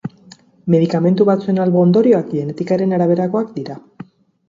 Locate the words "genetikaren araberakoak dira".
2.35-3.83